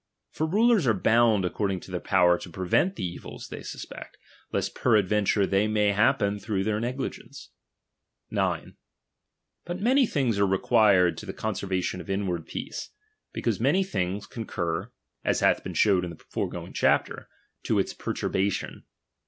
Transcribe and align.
For 0.31 0.47
rulers 0.47 0.87
are 0.87 0.95
bound 0.95 1.45
according 1.45 1.79
to 1.81 1.91
their 1.91 1.99
power 1.99 2.39
to 2.39 2.49
prevent 2.49 2.95
the 2.95 3.05
evils 3.05 3.49
they 3.49 3.61
suspect; 3.61 4.17
lest 4.51 4.73
peradventure 4.73 5.45
they 5.45 5.67
may 5.67 5.89
happen 5.89 6.39
through 6.39 6.63
their 6.63 6.79
negligence. 6.79 7.51
9. 8.31 8.77
But 9.63 9.79
many 9.79 10.07
things 10.07 10.39
are 10.39 10.47
required 10.47 11.19
to 11.19 11.27
the 11.27 11.35
conser 11.35 11.67
^^|jejj'j|||,^j^ 11.69 11.77
vation 11.77 11.99
of 12.01 12.09
inward 12.09 12.47
peace; 12.47 12.89
because 13.31 13.59
many 13.59 13.83
things 13.83 14.25
con 14.25 14.45
i"fi''ii<i"'^''inp., 14.45 14.47
cur 14.47 14.91
(as 15.23 15.41
hath 15.41 15.63
been 15.63 15.75
showed 15.75 16.03
in 16.03 16.09
the 16.09 16.15
foregoing 16.29 16.73
chapter) 16.73 17.29
iheiireserriug 17.29 17.59
or 17.59 17.61
to 17.65 17.77
its 17.79 17.93
perturbation. 17.93 18.85